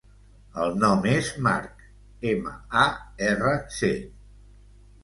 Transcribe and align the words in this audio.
El 0.63 0.71
nom 0.83 1.05
és 1.11 1.29
Marc: 1.49 1.85
ema, 2.33 2.57
a, 2.87 2.87
erra, 3.31 3.57
ce. 3.79 3.95